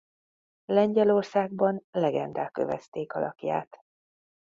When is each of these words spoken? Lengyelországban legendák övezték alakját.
Lengyelországban 0.65 1.83
legendák 1.91 2.57
övezték 2.57 3.13
alakját. 3.13 3.83